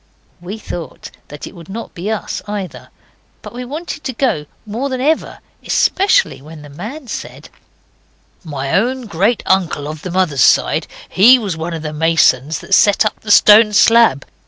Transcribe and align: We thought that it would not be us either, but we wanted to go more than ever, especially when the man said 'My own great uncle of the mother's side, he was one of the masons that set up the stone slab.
We 0.41 0.57
thought 0.57 1.11
that 1.27 1.45
it 1.45 1.55
would 1.55 1.69
not 1.69 1.93
be 1.93 2.09
us 2.09 2.41
either, 2.47 2.89
but 3.43 3.53
we 3.53 3.63
wanted 3.63 4.03
to 4.05 4.13
go 4.13 4.47
more 4.65 4.89
than 4.89 4.99
ever, 4.99 5.37
especially 5.63 6.41
when 6.41 6.63
the 6.63 6.69
man 6.69 7.05
said 7.07 7.49
'My 8.43 8.71
own 8.73 9.05
great 9.05 9.43
uncle 9.45 9.87
of 9.87 10.01
the 10.01 10.09
mother's 10.09 10.41
side, 10.43 10.87
he 11.07 11.37
was 11.37 11.55
one 11.55 11.75
of 11.75 11.83
the 11.83 11.93
masons 11.93 12.57
that 12.61 12.73
set 12.73 13.05
up 13.05 13.19
the 13.19 13.29
stone 13.29 13.73
slab. 13.73 14.25